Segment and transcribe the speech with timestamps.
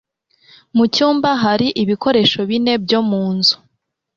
[0.75, 3.55] Mu cyumba hari ibikoresho bine byo mu nzu.